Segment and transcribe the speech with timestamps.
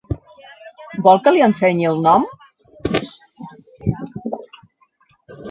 [1.07, 2.25] Vol que li ensenyi el nom?